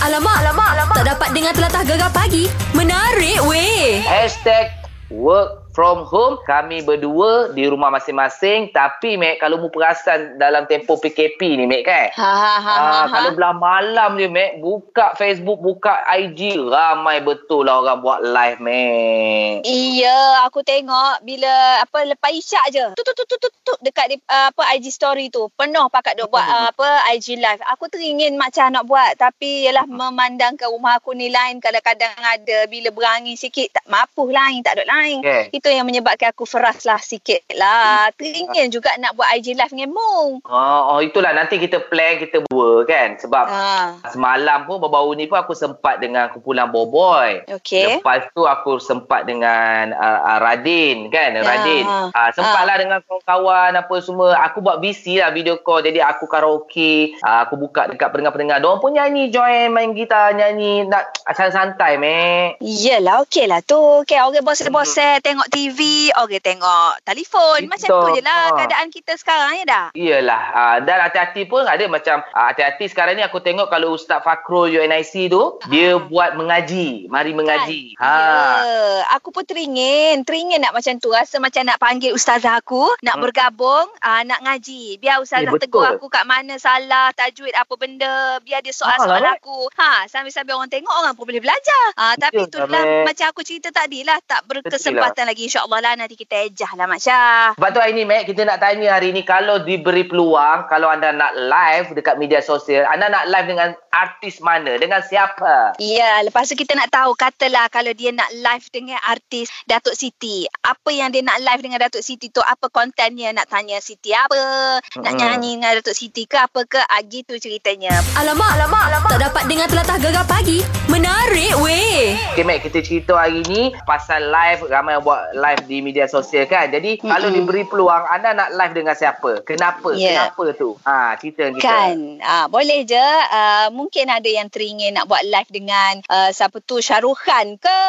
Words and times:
Alamak, 0.00 0.32
alamak, 0.40 0.68
alamak. 0.72 0.96
Tak 0.96 1.06
dapat 1.12 1.28
dengar 1.36 1.52
telatah 1.52 1.82
gegar 1.84 2.08
pagi. 2.08 2.48
Menarik 2.72 3.36
weh. 3.44 4.00
Hashtag 4.00 4.72
work 5.12 5.59
from 5.72 6.06
home. 6.06 6.38
Kami 6.46 6.82
berdua 6.82 7.54
di 7.54 7.66
rumah 7.66 7.88
masing-masing. 7.94 8.74
Tapi, 8.74 9.16
Mek, 9.16 9.42
kalau 9.42 9.62
mu 9.62 9.68
perasan 9.68 10.36
dalam 10.36 10.66
tempoh 10.66 10.98
PKP 10.98 11.58
ni, 11.58 11.64
Mek, 11.66 11.86
kan? 11.86 12.08
Ha 12.14 12.32
ha 12.32 12.54
ha. 12.58 12.74
Ah, 12.74 12.80
ha, 12.80 13.00
ha. 13.04 13.06
kalau 13.12 13.30
belah 13.34 13.54
malam 13.56 14.18
je, 14.18 14.28
Mek, 14.28 14.58
buka 14.62 15.14
Facebook, 15.16 15.62
buka 15.62 16.02
IG, 16.10 16.58
ramai 16.58 17.22
betul 17.22 17.66
lah 17.66 17.82
orang 17.82 18.02
buat 18.02 18.20
live, 18.22 18.58
Mek. 18.62 19.66
Iya, 19.66 20.46
aku 20.46 20.62
tengok 20.66 21.22
bila 21.24 21.82
apa 21.82 22.06
lepas 22.06 22.32
isyak 22.32 22.66
je. 22.74 22.84
Tu 22.96 23.02
tu 23.02 23.12
tu 23.14 23.24
tu 23.26 23.36
tu, 23.38 23.48
tu 23.48 23.74
dekat 23.84 24.18
uh, 24.26 24.50
apa 24.50 24.62
IG 24.76 24.92
story 24.92 25.28
tu. 25.30 25.48
Penuh 25.54 25.86
pakat 25.92 26.18
duk 26.18 26.30
buat 26.32 26.44
uh, 26.44 26.68
apa 26.74 26.88
IG 27.14 27.38
live. 27.38 27.62
Aku 27.74 27.86
teringin 27.86 28.34
macam 28.34 28.70
nak 28.74 28.84
buat 28.86 29.16
tapi 29.16 29.66
ialah 29.66 29.86
memandang 29.86 30.58
ke 30.58 30.66
rumah 30.66 30.98
aku 30.98 31.14
ni 31.14 31.30
lain 31.30 31.62
kadang-kadang 31.62 32.14
ada 32.18 32.66
bila 32.66 32.90
berangin 32.90 33.38
sikit 33.38 33.70
tak 33.74 33.86
mampu 33.86 34.28
lain 34.30 34.62
tak 34.66 34.80
ada 34.80 34.84
lain. 34.86 35.22
Okay. 35.22 35.54
Itu 35.54 35.69
yang 35.70 35.86
menyebabkan 35.86 36.30
aku 36.30 36.44
feras 36.44 36.82
lah 36.82 36.98
sikit 36.98 37.42
lah. 37.54 38.10
Teringin 38.14 38.68
juga 38.68 38.90
nak 38.98 39.14
buat 39.14 39.30
IG 39.32 39.54
live 39.54 39.70
dengan 39.70 39.90
Mung. 39.90 40.42
Oh, 40.44 40.80
oh, 40.90 40.98
itulah 40.98 41.30
nanti 41.30 41.56
kita 41.56 41.80
plan 41.82 42.18
kita 42.18 42.42
dua 42.46 42.82
kan 42.84 43.16
sebab 43.16 43.44
Ha. 43.50 43.66
semalam 44.10 44.62
pun 44.64 44.78
baru-baru 44.78 45.14
ni 45.14 45.24
pun 45.26 45.38
aku 45.38 45.54
sempat 45.54 45.98
dengan 45.98 46.30
kumpulan 46.30 46.70
Boboy. 46.70 47.42
Okey. 47.50 47.98
Lepas 47.98 48.26
tu 48.30 48.44
aku 48.44 48.78
sempat 48.78 49.26
dengan 49.26 49.90
uh, 49.92 50.38
Radin 50.38 51.10
kan 51.10 51.34
Ya, 51.34 51.42
Radin. 51.42 51.84
ha. 51.84 52.10
Uh, 52.10 52.30
sempatlah 52.32 52.76
dengan 52.78 52.98
kawan-kawan 53.02 53.72
apa 53.74 53.94
semua. 54.00 54.34
Aku 54.46 54.60
buat 54.60 54.78
busy 54.78 55.18
lah 55.18 55.30
video 55.30 55.58
call. 55.60 55.82
Jadi 55.82 55.98
aku 55.98 56.26
karaoke. 56.26 57.14
Uh, 57.20 57.44
aku 57.44 57.54
buka 57.54 57.86
dekat 57.86 58.10
pendengar-pendengar. 58.10 58.58
Diorang 58.58 58.80
pun 58.80 58.94
nyanyi 58.94 59.28
join 59.28 59.70
main 59.70 59.92
gitar 59.92 60.32
nyanyi 60.32 60.86
nak 60.86 61.10
santai-santai 61.26 61.98
mek. 61.98 62.58
Yelah 62.60 63.22
okey 63.26 63.46
lah 63.46 63.60
tu 63.60 63.76
okay, 64.02 64.22
Orang 64.22 64.42
bosan-bosan 64.42 65.20
Tengok 65.20 65.49
TV 65.50 65.80
Orang 66.12 66.40
tengok 66.40 66.92
telefon 67.02 67.66
Macam 67.66 67.88
Betul. 67.88 68.02
tu 68.02 68.16
je 68.16 68.22
lah 68.22 68.38
Ha. 68.40 68.56
Keadaan 68.56 68.88
kita 68.88 69.12
sekarang 69.14 69.52
ya 69.54 69.64
dah 69.64 69.86
Iyalah. 69.92 70.42
Uh, 70.50 70.76
dan 70.82 71.02
hati-hati 71.02 71.44
pun 71.44 71.62
ada 71.62 71.82
macam 71.86 72.22
uh, 72.24 72.46
hati-hati 72.48 72.86
sekarang 72.86 73.14
ni 73.14 73.22
aku 73.22 73.38
tengok 73.38 73.66
kalau 73.66 73.92
Ustaz 73.92 74.22
Fakrul 74.22 74.70
UNIC 74.70 75.28
tu 75.28 75.58
dia 75.66 75.98
buat 75.98 76.34
mengaji. 76.34 77.06
Mari 77.06 77.32
mengaji. 77.32 77.94
Kan? 77.94 78.62
Ya, 78.62 78.70
aku 79.12 79.30
pun 79.30 79.42
teringin, 79.42 80.22
teringin 80.22 80.60
nak 80.60 80.72
macam 80.72 80.96
tu. 80.96 81.10
Rasa 81.10 81.36
macam 81.36 81.64
nak 81.64 81.76
panggil 81.76 82.12
ustazah 82.12 82.56
aku, 82.56 82.86
nak 83.02 83.18
Hmm. 83.18 83.24
bergabung, 83.24 83.86
uh, 83.98 84.22
nak 84.24 84.40
ngaji. 84.40 84.96
Biar 84.96 85.18
ustazah 85.18 85.44
Ya, 85.44 85.58
tegur 85.58 85.82
betul. 85.82 85.96
aku 85.96 86.06
kat 86.08 86.24
mana 86.24 86.56
salah, 86.56 87.10
tajwid 87.12 87.52
apa 87.52 87.74
benda. 87.76 88.38
Biar 88.40 88.60
dia 88.60 88.72
soal-soal 88.72 89.20
lah, 89.20 89.36
aku. 89.36 89.68
Ha, 89.76 90.06
sambil-sambil 90.06 90.56
orang 90.56 90.70
tengok 90.70 90.92
orang 90.92 91.12
pun 91.12 91.24
boleh 91.24 91.40
belajar. 91.40 91.84
Ha, 91.96 92.14
tapi 92.16 92.44
Betul, 92.44 92.66
itulah 92.66 92.82
Mek. 92.84 93.04
macam 93.12 93.26
aku 93.28 93.42
cerita 93.42 93.68
tadi 93.70 94.02
lah, 94.02 94.18
tak 94.22 94.44
berkesempatan 94.46 95.24
lagi 95.24 95.39
insya-Allah 95.46 95.78
lah 95.80 95.92
nanti 95.96 96.18
kita 96.18 96.48
ejah 96.48 96.72
lah 96.74 96.84
Mak 96.90 97.00
Syah. 97.00 97.56
Sebab 97.56 97.70
tu 97.72 97.80
hari 97.80 97.94
ni 97.96 98.04
Mac 98.04 98.26
kita 98.26 98.44
nak 98.44 98.60
tanya 98.60 98.98
hari 98.98 99.14
ni 99.14 99.22
kalau 99.22 99.62
diberi 99.62 100.04
peluang 100.04 100.66
kalau 100.66 100.90
anda 100.90 101.14
nak 101.14 101.32
live 101.36 101.94
dekat 101.94 102.18
media 102.18 102.42
sosial 102.42 102.84
anda 102.88 103.08
nak 103.08 103.28
live 103.30 103.46
dengan 103.46 103.68
artis 103.90 104.38
mana 104.40 104.78
dengan 104.78 105.02
siapa? 105.04 105.76
Ya, 105.82 106.22
lepas 106.22 106.48
tu 106.48 106.54
kita 106.56 106.78
nak 106.78 106.94
tahu 106.94 107.12
katalah 107.18 107.66
kalau 107.68 107.90
dia 107.92 108.14
nak 108.14 108.30
live 108.32 108.66
dengan 108.70 108.98
artis 109.04 109.50
Datuk 109.66 109.98
Siti. 109.98 110.46
Apa 110.62 110.90
yang 110.94 111.10
dia 111.10 111.20
nak 111.26 111.42
live 111.42 111.62
dengan 111.62 111.82
Datuk 111.82 112.00
Siti 112.00 112.30
tu, 112.30 112.40
apa 112.40 112.70
kontennya? 112.70 113.34
Nak 113.34 113.50
tanya 113.50 113.82
Siti 113.82 114.14
apa? 114.14 114.78
Nak 114.80 115.04
Mm-mm. 115.04 115.18
nyanyi 115.18 115.50
dengan 115.58 115.72
Datuk 115.78 115.94
Siti 115.94 116.24
ke 116.24 116.38
apa 116.38 116.64
ke? 116.64 116.80
Ah, 116.80 117.02
gitu 117.04 117.36
ceritanya. 117.36 117.92
Alamak, 118.16 118.56
alamak, 118.56 118.84
alamak. 118.90 119.10
Tak 119.18 119.22
dapat 119.30 119.42
dengar 119.50 119.66
telatah 119.68 119.98
gegar 119.98 120.24
pagi. 120.26 120.62
Menarik 120.86 121.54
weh. 121.60 122.14
Okay 122.34 122.44
Mac 122.46 122.62
kita 122.62 122.78
cerita 122.82 123.18
hari 123.18 123.42
ni 123.50 123.74
pasal 123.84 124.30
live 124.30 124.64
ramai 124.70 124.98
yang 124.98 125.04
buat 125.04 125.29
live 125.34 125.62
di 125.66 125.78
media 125.84 126.06
sosial 126.10 126.46
kan. 126.46 126.70
Jadi 126.70 127.00
Mm-mm. 127.00 127.10
kalau 127.10 127.28
diberi 127.30 127.62
peluang 127.66 128.04
anda 128.10 128.34
nak 128.34 128.54
live 128.54 128.74
dengan 128.74 128.94
siapa? 128.94 129.42
Kenapa? 129.46 129.94
Ya. 129.94 130.30
Kenapa 130.30 130.44
tu? 130.56 130.76
Ha 130.82 131.14
cerita 131.20 131.50
kita. 131.50 131.62
Kan, 131.62 132.18
ah, 132.22 132.46
boleh 132.46 132.82
je. 132.86 133.08
Ah, 133.30 133.68
mungkin 133.70 134.10
ada 134.10 134.26
yang 134.26 134.50
teringin 134.50 134.96
nak 134.96 135.06
buat 135.06 135.22
live 135.22 135.50
dengan 135.50 136.02
ah, 136.10 136.30
siapa 136.30 136.58
tu 136.64 136.82
Shahrukh 136.82 137.20
Khan 137.22 137.58
ke? 137.60 137.80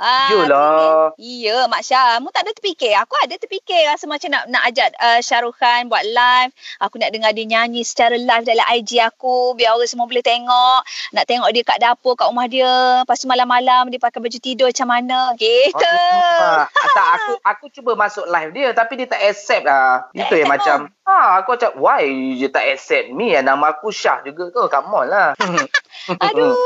Ah, 0.00 0.30
Yolah. 0.32 1.12
Iya, 1.20 1.68
Mak 1.68 1.82
Syah. 1.84 2.18
Mu 2.24 2.32
tak 2.32 2.48
ada 2.48 2.52
terfikir. 2.56 2.96
Aku 2.96 3.14
ada 3.20 3.36
terfikir 3.36 3.84
rasa 3.88 4.08
macam 4.08 4.32
nak 4.32 4.44
nak 4.48 4.62
ajak 4.68 4.88
uh, 4.96 5.20
Shahrukh 5.20 5.56
Khan 5.56 5.88
buat 5.88 6.04
live. 6.04 6.52
Aku 6.80 6.96
nak 6.96 7.12
dengar 7.12 7.32
dia 7.36 7.44
nyanyi 7.44 7.84
secara 7.84 8.16
live 8.16 8.44
dalam 8.44 8.66
IG 8.76 9.00
aku. 9.00 9.56
Biar 9.56 9.76
orang 9.76 9.88
semua 9.88 10.08
boleh 10.08 10.24
tengok. 10.24 10.80
Nak 11.16 11.24
tengok 11.28 11.48
dia 11.52 11.62
kat 11.64 11.78
dapur, 11.80 12.16
kat 12.16 12.28
rumah 12.28 12.48
dia. 12.48 13.04
Lepas 13.04 13.20
tu 13.20 13.26
malam-malam 13.28 13.92
dia 13.92 14.00
pakai 14.00 14.20
baju 14.20 14.38
tidur 14.40 14.68
macam 14.68 14.88
mana. 14.88 15.18
Gitu. 15.36 15.94
Ah, 16.40 16.66
tak 16.92 17.08
aku 17.14 17.32
aku 17.42 17.64
cuba 17.70 17.92
masuk 17.94 18.26
live 18.26 18.50
dia 18.52 18.68
tapi 18.72 18.96
dia 18.96 19.06
tak 19.06 19.22
accept 19.22 19.64
lah. 19.64 20.08
Itu 20.12 20.34
yang 20.34 20.48
macam 20.48 20.90
ha 21.04 21.40
aku 21.40 21.54
macam 21.54 21.70
why 21.76 22.04
dia 22.34 22.48
tak 22.48 22.64
accept 22.68 23.10
me 23.10 23.34
nama 23.36 23.70
aku 23.70 23.90
Syah 23.90 24.22
juga 24.22 24.48
ke? 24.48 24.62
Come 24.66 24.94
on 24.94 25.06
lah. 25.06 25.28
Aduh. 26.24 26.54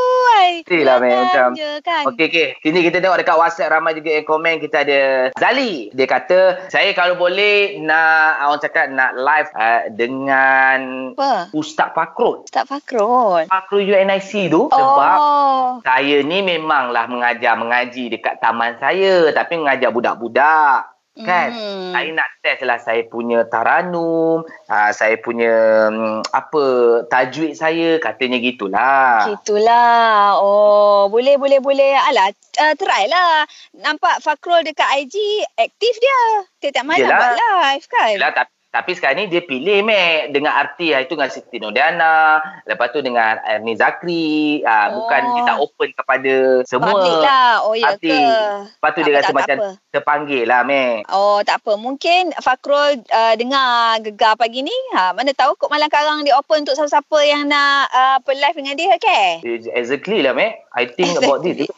Jangan 0.65 1.25
macam- 1.27 1.55
je 1.55 1.71
kan. 1.81 2.05
Okey 2.07 2.27
okey. 2.29 2.49
Sini 2.61 2.81
kita 2.83 3.01
tengok 3.01 3.19
dekat 3.19 3.37
WhatsApp 3.37 3.73
ramai 3.73 3.97
juga 3.97 4.11
yang 4.13 4.25
komen. 4.25 4.61
Kita 4.61 4.83
ada 4.83 5.01
Zali. 5.35 5.89
Dia 5.91 6.07
kata, 6.07 6.69
"Saya 6.69 6.93
kalau 6.93 7.17
boleh 7.17 7.81
nak 7.81 8.45
orang 8.45 8.61
cakap 8.61 8.87
nak 8.91 9.13
live 9.15 9.49
uh, 9.55 9.83
dengan 9.91 10.79
Apa? 11.13 11.49
Ustaz 11.51 11.91
Fakrul. 11.93 12.45
Ustaz 12.45 12.65
Fakrul. 12.65 13.47
Fakrul 13.47 13.83
UNIC 13.83 14.49
tu 14.49 14.69
sebab 14.69 15.17
Oh. 15.17 15.81
saya 15.81 16.21
ni 16.21 16.41
memanglah 16.41 17.07
mengajar 17.07 17.55
mengaji 17.55 18.11
dekat 18.11 18.39
taman 18.39 18.77
saya 18.79 19.31
tapi 19.31 19.57
mengajar 19.57 19.91
budak-budak. 20.19 20.95
Kan? 21.15 21.55
Hmm. 21.55 21.95
Saya 21.95 22.11
nak 22.11 22.27
test 22.43 22.67
lah 22.67 22.79
saya 22.83 23.07
punya 23.07 23.47
taranum, 23.47 24.43
uh, 24.67 24.91
saya 24.91 25.15
punya 25.23 25.87
um, 25.87 26.27
apa 26.35 26.63
tajwid 27.07 27.55
saya 27.55 28.03
katanya 28.03 28.43
gitulah. 28.43 29.23
Gitulah. 29.31 30.35
Oh, 30.43 31.07
boleh 31.07 31.39
boleh 31.39 31.63
boleh. 31.63 31.95
Alah, 32.11 32.35
uh, 32.35 32.75
try 32.75 33.07
lah. 33.07 33.47
Nampak 33.79 34.27
Fakrul 34.27 34.67
dekat 34.67 35.07
IG 35.07 35.15
aktif 35.55 35.95
dia. 36.03 36.23
Tiap-tiap 36.59 36.83
malam 36.83 37.07
buat 37.07 37.35
live 37.39 37.87
kan. 37.87 38.11
Yelah, 38.19 38.33
tapi, 38.35 38.51
tapi 38.75 38.91
sekarang 38.93 39.17
ni 39.17 39.27
dia 39.29 39.39
pilih 39.41 39.81
Mek 39.81 40.35
dengan 40.35 40.51
arti 40.53 40.91
hari 40.91 41.07
tu 41.07 41.15
dengan 41.15 41.31
Siti 41.31 41.57
Nodiana, 41.57 42.43
lepas 42.67 42.91
tu 42.91 42.99
dengan 42.99 43.39
Ernie 43.41 43.79
Zakri, 43.79 44.59
uh, 44.61 44.73
Oh. 44.85 44.89
bukan 44.99 45.23
dia 45.31 45.43
tak 45.47 45.59
open 45.61 45.89
kepada 45.95 46.35
semua. 46.67 46.91
Public 46.91 47.17
lah. 47.23 47.51
Oh, 47.63 47.73
ya 47.73 47.95
ke? 47.95 48.11
Lepas 48.11 48.91
tu 48.91 49.01
Tak 49.01 49.07
dia 49.07 49.13
apa, 49.13 49.15
rasa 49.15 49.23
tak- 49.23 49.23
tak 49.23 49.39
macam 49.39 49.57
apa. 49.57 49.69
terpanggil 49.89 50.43
lah 50.43 50.61
Mek. 50.61 51.07
Oh, 51.09 51.39
tak 51.41 51.63
apa. 51.63 51.73
Mungkin 51.77 52.35
Fakrul 52.37 52.99
uh, 53.01 53.35
dengar 53.39 53.71
gegar 54.03 54.35
pagi 54.35 54.61
ni. 54.61 54.75
Ha, 54.93 55.15
mana 55.15 55.31
tahu 55.31 55.55
kok 55.55 55.71
malam 55.71 55.87
karang 55.87 56.27
dia 56.27 56.35
open 56.35 56.67
untuk 56.67 56.75
siapa-siapa 56.75 57.19
yang 57.23 57.47
nak 57.47 57.87
uh, 57.89 58.15
apa 58.19 58.31
live 58.31 58.59
dengan 58.59 58.75
dia 58.75 58.99
ke? 58.99 59.47
Exactly 59.71 60.19
lah 60.19 60.35
Mek. 60.35 60.67
I 60.75 60.91
think 60.91 61.15
about 61.15 61.39
this. 61.41 61.71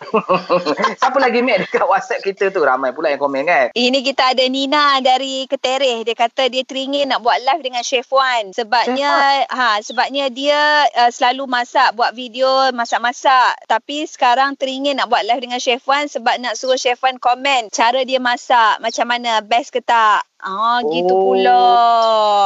Siapa 1.01 1.21
lagi 1.21 1.45
Mek 1.45 1.69
dekat 1.69 1.85
WhatsApp 1.85 2.25
kita 2.25 2.49
tu? 2.49 2.65
Ramai 2.65 2.91
pula 2.91 3.13
yang 3.13 3.21
komen 3.21 3.45
kan? 3.45 3.69
Ini 3.71 4.01
kita 4.01 4.33
ada 4.33 4.45
Nina 4.47 4.99
dari 5.01 5.45
Ketereh. 5.45 6.01
Dia 6.01 6.17
kata 6.17 6.49
dia 6.49 6.65
teringin 6.87 7.11
nak 7.11 7.27
buat 7.27 7.43
live 7.43 7.67
dengan 7.67 7.83
Chef 7.83 8.07
Wan. 8.15 8.55
Sebabnya 8.55 9.43
ha 9.51 9.83
sebabnya 9.83 10.31
dia 10.31 10.87
uh, 10.95 11.11
selalu 11.11 11.51
masak, 11.51 11.99
buat 11.99 12.15
video 12.15 12.71
masak-masak. 12.71 13.59
Tapi 13.67 14.07
sekarang 14.07 14.55
teringin 14.55 14.95
nak 14.95 15.11
buat 15.11 15.27
live 15.27 15.43
dengan 15.43 15.59
Chef 15.59 15.83
Wan 15.83 16.07
sebab 16.07 16.39
nak 16.39 16.55
suruh 16.55 16.79
Chef 16.79 17.03
Wan 17.03 17.19
komen 17.19 17.75
cara 17.75 18.07
dia 18.07 18.23
masak. 18.23 18.79
Macam 18.79 19.11
mana 19.11 19.43
best 19.43 19.75
ke 19.75 19.83
tak? 19.83 20.23
Ah, 20.47 20.79
gitu 20.79 21.11
Oh. 21.11 21.35
pula. 21.35 21.63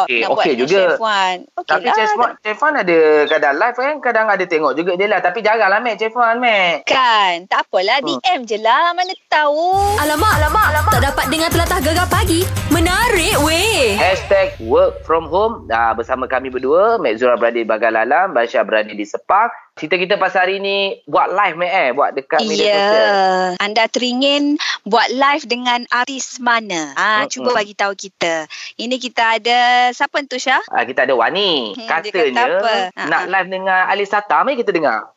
Okey, 0.09 0.25
nak 0.25 0.29
buat 0.33 0.41
okey 0.41 0.53
dengan 0.57 0.63
juga. 0.65 0.81
Chef 0.81 0.97
Wan. 0.97 1.37
Okey 1.53 1.69
Tapi 1.69 1.85
lah. 1.85 1.97
Chef 2.01 2.13
Wan, 2.17 2.31
Chef 2.41 2.59
Wan 2.59 2.75
ada 2.81 2.99
kadang 3.29 3.55
live 3.61 3.77
kan? 3.77 3.95
Kadang 4.01 4.27
ada 4.33 4.45
tengok 4.49 4.73
juga 4.73 4.93
dia 4.97 5.05
lah. 5.05 5.21
Tapi 5.21 5.39
jarang 5.45 5.69
lah 5.69 5.81
Mek, 5.85 6.01
Chef 6.01 6.17
Wan 6.17 6.41
Mek. 6.41 6.89
Kan, 6.89 7.45
tak 7.45 7.69
apalah. 7.69 8.01
Hmm. 8.01 8.09
DM 8.17 8.41
je 8.49 8.57
lah. 8.57 8.97
Mana 8.97 9.13
tahu. 9.29 9.77
Alamak, 10.01 10.33
alamak, 10.41 10.65
alamak. 10.73 10.93
Tak 10.97 11.05
dapat 11.13 11.25
dengar 11.29 11.49
telatah 11.53 11.79
gegar 11.79 12.09
pagi. 12.09 12.41
Menarik 12.73 13.37
weh. 13.45 14.01
Hashtag 14.01 14.57
work 14.65 15.05
from 15.05 15.29
home 15.29 15.69
uh, 15.69 15.93
bersama 15.93 16.25
kami 16.25 16.49
berdua. 16.49 16.97
Mek 16.97 17.21
Zura 17.21 17.37
berada 17.37 17.61
di 17.61 17.69
Bagalalam, 17.69 18.33
Basya 18.33 18.65
berada 18.65 18.89
di 18.89 19.05
Sepang. 19.05 19.53
Cerita 19.73 19.97
kita 19.97 20.15
pasal 20.15 20.41
hari 20.45 20.57
ni 20.59 20.79
buat 21.05 21.31
live 21.31 21.57
Mek 21.57 21.73
eh. 21.73 21.89
Buat 21.91 22.11
dekat 22.13 22.43
media 22.43 22.61
Ya, 22.61 22.75
sosial. 22.85 23.49
anda 23.59 23.85
teringin 23.87 24.45
buat 24.83 25.09
live 25.09 25.45
dengan 25.47 25.87
artis 25.89 26.37
mana? 26.39 26.93
Ah, 26.93 27.23
Mm-mm. 27.23 27.31
cuba 27.31 27.55
bagi 27.55 27.73
tahu 27.73 27.95
kita. 27.95 28.45
Ini 28.77 28.97
kita 28.97 29.39
ada 29.39 29.59
siapa 29.91 30.21
tu 30.23 30.37
Syah? 30.37 30.61
Uh, 30.67 30.85
kita 30.85 31.05
ada 31.05 31.15
Wani. 31.15 31.73
Hmm, 31.73 31.87
Katanya 31.87 32.13
kata 32.13 32.43
apa? 32.53 32.75
nak 33.01 33.23
Ha-ha. 33.23 33.33
live 33.33 33.49
dengan 33.49 33.81
Ali 33.87 34.05
Sata. 34.05 34.37
Mari 34.41 34.59
kita 34.59 34.71
dengar. 34.71 35.17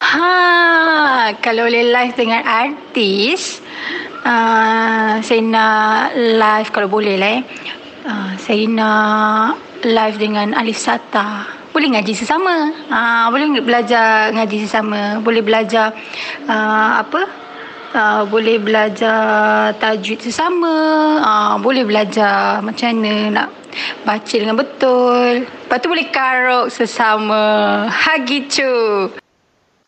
Ha, 0.00 0.32
kalau 1.38 1.66
boleh 1.66 1.84
live 1.86 2.14
dengan 2.14 2.40
artis, 2.40 3.60
uh, 4.22 5.20
saya 5.20 5.42
nak 5.42 6.00
live 6.16 6.68
kalau 6.70 6.88
boleh 6.88 7.16
lah 7.16 7.30
eh. 7.36 7.42
Uh, 8.00 8.32
saya 8.38 8.64
nak 8.64 9.56
live 9.82 10.16
dengan 10.16 10.56
Alisata. 10.56 11.59
Boleh 11.80 11.96
ngaji 11.96 12.12
sesama. 12.12 12.68
Uh, 12.92 13.32
boleh 13.32 13.64
belajar 13.64 14.28
ngaji 14.36 14.68
sesama. 14.68 15.16
Boleh 15.24 15.40
belajar 15.40 15.96
uh, 16.44 17.00
apa? 17.00 17.24
Uh, 17.96 18.22
boleh 18.28 18.60
belajar 18.60 19.72
tajwid 19.80 20.20
sesama. 20.20 20.76
Uh, 21.24 21.54
boleh 21.56 21.88
belajar 21.88 22.60
macam 22.60 23.00
mana 23.00 23.32
nak 23.32 23.48
baca 24.04 24.36
dengan 24.36 24.60
betul. 24.60 25.48
Lepas 25.48 25.80
tu 25.80 25.88
boleh 25.88 26.12
karok 26.12 26.68
sesama. 26.68 27.44
Ha 27.88 28.12
gitu. 28.28 29.08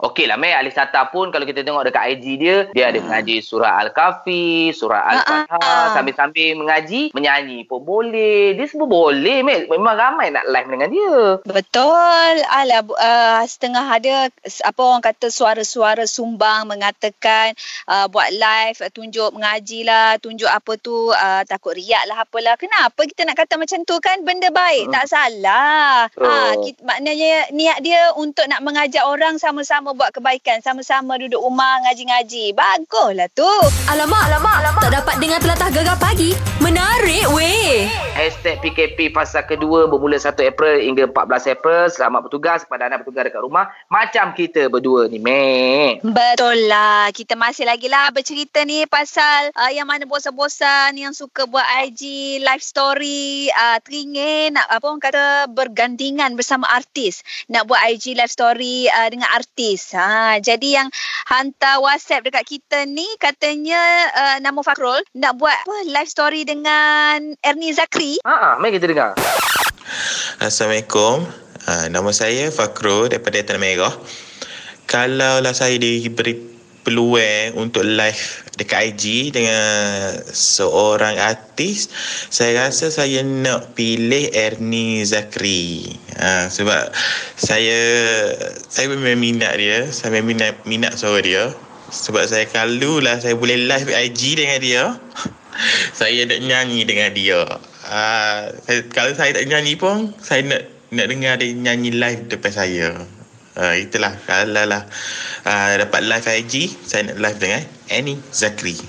Okey 0.02 0.26
lah, 0.26 0.34
Mek. 0.34 0.58
Alif 0.58 0.74
Sata 0.74 1.06
pun 1.14 1.30
kalau 1.30 1.46
kita 1.46 1.62
tengok 1.62 1.86
dekat 1.86 2.18
IG 2.18 2.26
dia, 2.42 2.56
dia 2.74 2.90
ada 2.90 2.98
mengaji 2.98 3.38
surah 3.38 3.86
Al-Kahfi, 3.86 4.74
surah 4.74 4.98
Al-Fatihah. 4.98 5.94
Sambil-sambil 5.94 6.58
mengaji, 6.58 7.14
menyanyi 7.14 7.62
pun 7.70 7.86
boleh. 7.86 8.58
Dia 8.58 8.66
semua 8.66 8.90
boleh, 8.90 9.46
Mek. 9.46 9.70
Memang 9.70 9.94
ramai 9.94 10.34
nak 10.34 10.42
live 10.50 10.68
dengan 10.74 10.88
dia. 10.90 11.18
Betul. 11.46 12.34
Alah, 12.50 12.82
uh, 12.82 13.46
setengah 13.46 13.86
ada 13.86 14.14
apa 14.66 14.80
orang 14.82 15.06
kata 15.06 15.30
suara-suara 15.30 16.02
sumbang 16.02 16.66
mengatakan 16.66 17.54
uh, 17.86 18.10
buat 18.10 18.34
live, 18.34 18.82
tunjuk 18.90 19.30
mengaji 19.30 19.86
lah, 19.86 20.18
tunjuk 20.18 20.50
apa 20.50 20.82
tu, 20.82 21.14
uh, 21.14 21.46
takut 21.46 21.78
riak 21.78 22.10
lah 22.10 22.26
apalah. 22.26 22.58
Kenapa 22.58 23.06
kita 23.06 23.22
nak 23.22 23.38
kata 23.38 23.54
macam 23.54 23.86
tu 23.86 24.02
kan? 24.02 24.26
Benda 24.26 24.50
baik, 24.50 24.90
hmm. 24.90 24.94
tak 24.98 25.06
salah. 25.06 26.10
Oh. 26.18 26.26
Ha, 26.26 26.58
kita, 26.58 26.82
maknanya 26.82 27.54
niat 27.54 27.78
dia 27.86 28.10
untuk 28.18 28.50
nak 28.50 28.66
mengajak 28.66 29.06
orang 29.06 29.38
sama-sama 29.38 29.91
buat 29.94 30.10
kebaikan, 30.10 30.58
sama-sama 30.60 31.14
duduk 31.16 31.38
rumah 31.38 31.78
ngaji-ngaji. 31.86 32.52
Baguslah 32.52 33.30
tu. 33.30 33.48
Alamak, 33.86 34.26
alamak, 34.26 34.56
alamak. 34.66 34.82
Tak 34.82 34.94
dapat 34.98 35.14
dengar 35.22 35.38
telatah 35.38 35.68
gegar 35.70 35.96
pagi. 36.02 36.34
Weh. 36.58 36.81
Hashtag 38.22 38.62
PKP 38.62 39.10
fasa 39.10 39.42
kedua 39.42 39.90
bermula 39.90 40.14
1 40.14 40.30
April 40.46 40.78
hingga 40.78 41.10
14 41.10 41.58
April. 41.58 41.90
Selamat 41.90 42.22
bertugas 42.22 42.62
kepada 42.62 42.86
anda 42.86 43.02
bertugas 43.02 43.26
dekat 43.26 43.42
rumah. 43.42 43.74
Macam 43.90 44.30
kita 44.30 44.70
berdua 44.70 45.10
ni, 45.10 45.18
Mek. 45.18 46.06
Betul 46.06 46.70
lah. 46.70 47.10
Kita 47.10 47.34
masih 47.34 47.66
lagi 47.66 47.90
lah 47.90 48.14
bercerita 48.14 48.62
ni 48.62 48.86
pasal 48.86 49.50
uh, 49.58 49.74
yang 49.74 49.90
mana 49.90 50.06
bosan-bosan 50.06 51.02
yang 51.02 51.10
suka 51.10 51.50
buat 51.50 51.66
IG, 51.82 52.38
live 52.46 52.62
story, 52.62 53.50
uh, 53.50 53.82
teringin, 53.82 54.54
nak 54.54 54.70
apa 54.70 54.86
orang 54.86 55.02
kata 55.02 55.50
bergandingan 55.50 56.38
bersama 56.38 56.70
artis. 56.70 57.26
Nak 57.50 57.66
buat 57.66 57.82
IG 57.90 58.14
live 58.14 58.30
story 58.30 58.86
uh, 58.86 59.10
dengan 59.10 59.34
artis. 59.34 59.98
Ha, 59.98 60.38
jadi 60.38 60.78
yang 60.78 60.94
hantar 61.26 61.82
WhatsApp 61.82 62.22
dekat 62.22 62.46
kita 62.46 62.86
ni 62.86 63.18
katanya 63.18 63.82
uh, 64.14 64.36
nama 64.38 64.62
Fakrul 64.62 65.02
nak 65.18 65.42
buat 65.42 65.58
apa, 65.66 65.90
live 65.90 66.06
story 66.06 66.46
dengan 66.46 67.34
Ernie 67.42 67.74
Zakri. 67.74 68.11
Ha, 68.20 68.60
Mek 68.60 68.76
kita 68.76 68.92
dengar. 68.92 69.16
Assalamualaikum. 70.36 71.24
Uh, 71.64 71.86
nama 71.88 72.12
saya 72.12 72.52
Fakro 72.52 73.08
daripada 73.08 73.40
Tanah 73.40 73.56
Merah. 73.56 73.94
Kalaulah 74.84 75.56
saya 75.56 75.80
diberi 75.80 76.36
peluang 76.84 77.56
untuk 77.56 77.88
live 77.88 78.44
dekat 78.60 78.92
IG 78.92 79.32
dengan 79.32 79.64
seorang 80.28 81.16
artis, 81.16 81.88
saya 82.28 82.68
rasa 82.68 82.92
saya 82.92 83.24
nak 83.24 83.72
pilih 83.72 84.28
Ernie 84.36 85.06
Zakri. 85.08 85.96
Ha, 86.20 86.52
sebab 86.52 86.92
saya 87.40 87.80
saya 88.68 88.92
memang 88.92 89.16
minat 89.16 89.56
dia, 89.56 89.88
saya 89.88 90.20
memang 90.20 90.36
minat, 90.36 90.52
minat 90.68 90.92
suara 91.00 91.24
dia. 91.24 91.48
Sebab 91.88 92.28
saya 92.28 92.44
kalau 92.44 93.00
lah 93.00 93.24
saya 93.24 93.38
boleh 93.40 93.56
live 93.56 93.88
IG 93.88 94.36
dengan 94.36 94.58
dia, 94.60 94.84
saya 95.96 96.28
nak 96.28 96.40
nyanyi 96.44 96.84
dengan 96.84 97.08
dia. 97.16 97.71
Uh, 97.92 98.56
kalau 98.96 99.12
saya 99.12 99.36
tak 99.36 99.44
nyanyi 99.52 99.76
pun, 99.76 100.16
saya 100.16 100.40
nak 100.48 100.64
nak 100.96 101.12
dengar 101.12 101.36
dia 101.36 101.52
nyanyi 101.52 101.92
live 101.92 102.24
depan 102.32 102.52
saya. 102.52 102.88
Uh, 103.52 103.74
itulah 103.76 104.16
kalau 104.24 104.64
lah 104.64 104.88
uh, 105.44 105.72
dapat 105.76 106.00
live 106.08 106.24
IG, 106.24 106.72
saya 106.88 107.12
nak 107.12 107.20
live 107.20 107.36
dengan 107.36 107.62
Annie 107.92 108.20
Zakri. 108.32 108.80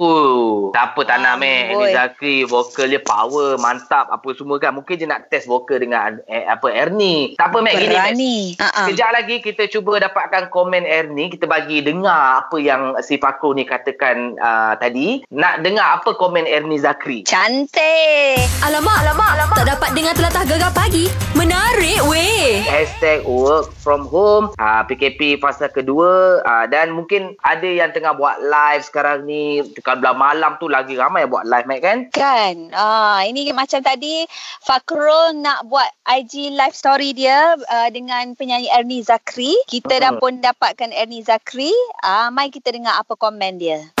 Uh, 0.00 0.72
siapa 0.72 1.04
tak 1.04 1.20
nak, 1.20 1.36
Mek. 1.36 1.76
Amboi. 1.76 1.92
Ini 1.92 1.92
Zakri, 1.92 2.36
vokal 2.48 2.88
dia 2.88 3.02
power, 3.04 3.60
mantap, 3.60 4.08
apa 4.08 4.28
semua 4.32 4.56
kan. 4.56 4.72
Mungkin 4.72 4.96
je 4.96 5.04
nak 5.04 5.28
test 5.28 5.44
vokal 5.44 5.84
dengan 5.84 6.16
eh, 6.32 6.48
apa 6.48 6.72
Ernie. 6.72 7.36
Tak 7.36 7.52
apa, 7.52 7.58
Mek. 7.60 7.76
Gini, 7.76 7.86
Mek. 7.86 7.92
Berani. 7.92 8.36
Ha-ha. 8.56 8.82
Kejap 8.88 9.10
lagi 9.12 9.36
kita 9.44 9.68
cuba 9.68 10.00
dapatkan 10.00 10.48
komen 10.48 10.88
Ernie. 10.88 11.28
Kita 11.28 11.44
bagi 11.44 11.84
dengar 11.84 12.40
apa 12.40 12.56
yang 12.56 12.96
si 13.04 13.20
Fakro 13.20 13.52
ni 13.52 13.68
katakan 13.68 14.40
uh, 14.40 14.72
tadi. 14.80 15.28
Nak 15.28 15.60
dengar 15.60 16.00
apa 16.00 16.16
komen 16.16 16.48
Ernie 16.48 16.80
Zakri. 16.80 17.28
Cantik. 17.28 18.40
Alamak, 18.64 18.96
alamak, 19.04 19.30
alamak. 19.36 19.56
Tak 19.60 19.76
dapat 19.76 19.90
dengar 19.92 20.16
telatah 20.16 20.44
gegar 20.48 20.72
pagi. 20.72 21.12
Menarik 21.36 22.00
weh. 22.08 22.64
Hashtag 22.64 23.28
work 23.28 23.68
from 23.76 24.08
home 24.08 24.48
uh, 24.56 24.82
PKP 24.86 25.38
fasa 25.42 25.66
kedua 25.66 26.40
uh, 26.42 26.64
Dan 26.70 26.94
mungkin 26.94 27.34
ada 27.42 27.66
yang 27.66 27.90
tengah 27.90 28.14
buat 28.14 28.38
live 28.42 28.82
sekarang 28.86 29.26
ni 29.26 29.62
Dekat 29.92 30.08
belah 30.08 30.16
malam 30.16 30.52
tu 30.56 30.72
lagi 30.72 30.96
ramai 30.96 31.28
buat 31.28 31.44
live 31.44 31.68
Mac 31.68 31.84
kan 31.84 31.98
Kan. 32.16 32.72
Ah, 32.72 33.20
ini 33.28 33.44
macam 33.52 33.84
tadi 33.84 34.24
Fakrul 34.64 35.36
nak 35.36 35.68
buat 35.68 35.84
IG 36.08 36.56
live 36.56 36.72
story 36.72 37.12
dia 37.12 37.60
uh, 37.60 37.88
dengan 37.92 38.32
penyanyi 38.32 38.72
Ernie 38.72 39.04
Zakri. 39.04 39.52
Kita 39.68 40.00
dah 40.00 40.16
pun 40.16 40.40
dapatkan 40.40 40.96
Ernie 40.96 41.20
Zakri. 41.20 41.68
Ah, 42.00 42.32
mai 42.32 42.48
kita 42.48 42.72
dengar 42.72 43.04
apa 43.04 43.20
komen 43.20 43.60
dia. 43.60 43.92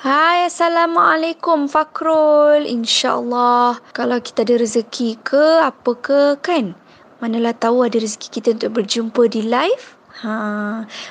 Hai, 0.00 0.48
Assalamualaikum 0.48 1.68
Fakrul. 1.68 2.64
InsyaAllah 2.64 3.76
kalau 3.92 4.24
kita 4.24 4.48
ada 4.48 4.56
rezeki 4.56 5.20
ke 5.20 5.60
apa 5.60 6.00
ke 6.00 6.40
kan. 6.40 6.72
Manalah 7.20 7.52
tahu 7.52 7.84
ada 7.84 8.00
rezeki 8.00 8.40
kita 8.40 8.56
untuk 8.56 8.80
berjumpa 8.80 9.28
di 9.28 9.44
live. 9.44 9.84
Ha, 10.24 10.32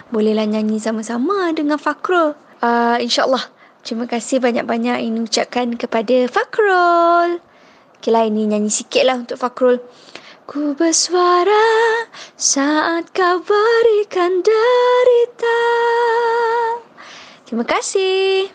bolehlah 0.10 0.50
nyanyi 0.50 0.82
sama-sama 0.82 1.54
dengan 1.54 1.78
Fakrul. 1.78 2.34
Uh, 2.58 2.98
InsyaAllah. 2.98 3.59
Terima 3.80 4.06
kasih 4.06 4.44
banyak-banyak 4.44 5.00
ini 5.08 5.24
ucapkan 5.24 5.80
kepada 5.80 6.28
Fakrul. 6.28 7.40
Okeylah 8.00 8.28
ini 8.28 8.52
nyanyi 8.52 8.72
sikit 8.72 9.04
lah 9.08 9.24
untuk 9.24 9.40
Fakrul. 9.40 9.80
Ku 10.50 10.74
bersuara 10.76 12.08
saat 12.36 13.14
kau 13.16 13.40
berikan 13.46 14.42
derita. 14.42 15.62
Terima 17.48 17.64
kasih. 17.64 18.52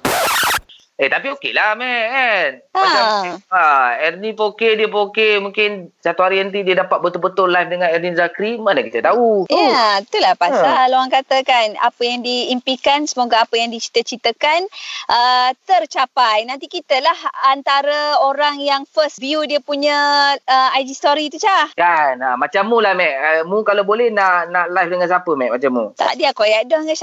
Eh 1.05 1.13
tapi 1.13 1.29
okey 1.37 1.53
lah 1.53 1.77
Mac 1.77 2.01
kan? 2.09 2.51
Ha. 2.73 2.81
Macam 2.81 3.05
ha, 3.53 3.61
Ernie 4.09 4.33
pun 4.33 4.57
okey 4.57 4.81
Dia 4.81 4.89
pun 4.89 5.13
okey 5.13 5.37
Mungkin 5.37 5.93
satu 6.01 6.25
hari 6.25 6.41
nanti 6.41 6.65
Dia 6.65 6.81
dapat 6.81 7.05
betul-betul 7.05 7.53
live 7.53 7.69
Dengan 7.69 7.93
Ernie 7.93 8.17
Zakri 8.17 8.57
Mana 8.57 8.81
kita 8.81 9.05
tahu? 9.05 9.45
Ya, 9.53 10.01
itulah 10.01 10.33
pasal 10.41 10.89
orang 10.89 11.13
katakan 11.13 11.77
apa 11.77 12.01
yang 12.01 12.25
diimpikan 12.25 13.05
semoga 13.05 13.45
apa 13.45 13.61
yang 13.61 13.69
dicita-citakan 13.69 14.65
uh, 15.11 15.51
tercapai. 15.69 16.49
Nanti 16.49 16.71
kita 16.71 16.97
lah 17.05 17.19
antara 17.53 18.25
orang 18.25 18.63
yang 18.63 18.89
first 18.89 19.21
view 19.21 19.45
dia 19.45 19.61
punya 19.61 20.33
uh, 20.39 20.79
IG 20.81 20.97
story 20.97 21.29
tu 21.29 21.37
Cah. 21.37 21.69
Kan? 21.77 22.25
Ha, 22.25 22.41
Macam 22.41 22.65
mu 22.71 22.81
lah 22.81 22.97
Mac 22.97 23.13
uh, 23.13 23.43
Mu 23.45 23.61
kalau 23.67 23.85
boleh 23.85 24.09
Nak 24.09 24.49
nak 24.49 24.73
live 24.73 24.89
dengan 24.89 25.11
siapa 25.11 25.31
Mac 25.37 25.51
Macam 25.61 25.71
mu? 25.75 25.85
Tak 25.99 26.17
dia 26.17 26.33
aku 26.33 26.49
ayat 26.49 26.71
dah 26.71 26.81
dengan. 26.81 26.97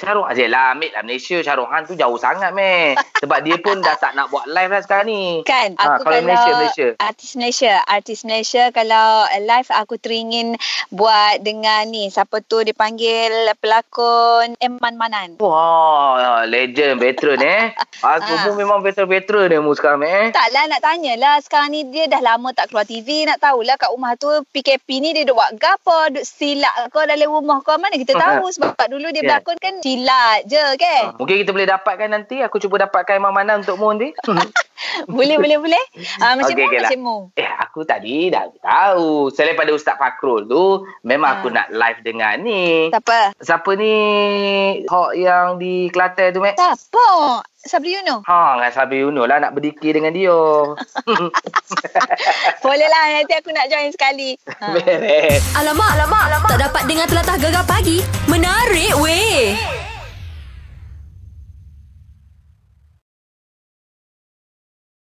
Syahrul 0.00 0.26
Aziz 0.26 0.48
lah 0.50 0.74
Ambil 0.74 0.90
lah 0.90 1.02
Malaysia 1.04 1.36
Syahrul 1.38 1.68
Han 1.70 1.86
tu 1.86 1.94
jauh 1.94 2.18
sangat 2.18 2.50
Mac 2.50 2.98
Sebab 3.28 3.40
dia 3.42 3.56
pun 3.58 3.76
dah 3.78 3.92
tak 3.94 4.12
nak 4.14 4.26
buat 4.26 4.48
live 4.48 4.70
lah 4.70 4.80
sekarang 4.80 5.06
ni 5.06 5.22
Kan 5.44 5.76
Ha, 5.76 5.84
aku 5.92 6.02
kalau 6.02 6.16
kalau, 6.16 6.24
Malaysia, 6.24 6.52
Malaysia. 6.54 6.88
artis 6.98 7.30
Malaysia 7.34 7.72
artis 7.84 8.20
Malaysia 8.22 8.62
kalau 8.70 9.08
live 9.38 9.68
aku 9.70 9.94
teringin 9.96 10.56
buat 10.88 11.38
dengan 11.38 11.84
ni 11.86 12.08
siapa 12.08 12.40
tu 12.40 12.60
dipanggil 12.60 13.28
pelakon 13.58 14.56
Eman 14.58 14.96
Manan 14.96 15.36
Wah, 15.38 16.16
legend, 16.44 16.98
veteran 16.98 17.38
eh. 17.38 17.76
Aku 18.16 18.24
Ah. 18.24 18.42
pun 18.44 18.54
memang 18.56 18.80
veteran-veteran 18.80 19.46
dia 19.48 19.58
mu 19.58 19.72
sekarang 19.72 20.00
eh. 20.02 20.30
Taklah 20.30 20.64
nak 20.66 20.80
tanyalah 20.80 21.36
sekarang 21.38 21.70
ni 21.70 21.84
dia 21.84 22.06
dah 22.06 22.22
lama 22.22 22.48
tak 22.50 22.68
keluar 22.68 22.84
TV 22.84 23.24
nak 23.24 23.38
tahulah 23.38 23.74
kat 23.74 23.90
rumah 23.90 24.14
tu 24.14 24.26
PKP 24.48 24.88
ni 24.98 25.12
dia 25.12 25.22
duk 25.22 25.34
buat 25.34 25.52
gapo 25.54 26.08
duk 26.08 26.22
silak 26.22 26.70
kau 26.88 27.02
dalam 27.02 27.28
rumah 27.28 27.60
kau 27.60 27.74
mana 27.74 27.92
kita 27.92 28.14
tahu 28.14 28.48
sebab 28.48 28.72
dulu 28.86 29.10
dia 29.10 29.16
Yeah. 29.18 29.42
berlakon 29.42 29.58
kan 29.58 29.74
silat 29.78 30.46
je 30.46 30.62
kan 30.76 31.04
Mungkin 31.18 31.36
kita 31.36 31.50
boleh 31.50 31.66
dapatkan 31.66 32.08
nanti. 32.08 32.38
Aku 32.40 32.56
cuba 32.56 32.78
dapatkan 32.80 33.17
Imam 33.18 33.30
Mana 33.30 33.56
untuk 33.56 33.74
mu 33.74 33.88
nanti. 33.88 34.12
boleh 35.10 35.36
boleh 35.36 35.58
boleh 35.58 35.84
ah 36.18 36.32
macam 36.32 36.48
okay, 36.48 36.64
okey 36.64 36.78
lah. 36.78 36.86
macam 36.86 37.00
mu 37.02 37.16
eh, 37.34 37.48
aku 37.58 37.80
tadi 37.82 38.28
dah 38.28 38.44
tahu. 38.56 39.28
Selain 39.28 39.52
pada 39.52 39.68
Ustaz 39.70 39.94
Fakrul 39.94 40.44
tu, 40.44 40.82
memang 41.02 41.28
Ah. 41.28 41.34
aku 41.36 41.46
nak 41.50 41.66
live 41.68 41.98
dengan 42.00 42.34
ni. 42.38 42.88
siapa 42.88 43.32
Siapa 43.36 43.68
ni 43.74 43.92
Hok 44.84 45.10
yang 45.12 45.56
di 45.56 45.88
Kelantan 45.88 46.30
tu, 46.30 46.38
Mek? 46.38 46.54
siapa 46.56 47.06
Sabri 47.58 47.90
Yuno 47.92 48.22
Ha, 48.22 48.54
dengan 48.54 48.70
Sabri 48.70 48.98
Yuno 48.98 49.22
lah 49.24 49.38
nak 49.38 49.52
berdikir 49.52 49.92
dengan 49.92 50.10
dia. 50.10 50.32
boleh 52.62 52.86
lah 52.86 53.02
nanti 53.12 53.32
aku 53.34 53.50
nak 53.50 53.66
join 53.66 53.90
sekali 53.90 54.34
ha. 54.56 54.72
Beres. 54.72 55.42
Alamak, 55.54 55.88
alamak, 55.94 56.22
alamak. 56.28 56.48
Tak 56.48 56.60
dapat 56.62 56.82
dengar 56.86 57.04
telatah 57.06 57.36
gegar 57.36 57.64
pagi. 57.66 57.98
Menarik 58.26 58.92
weh. 58.96 59.52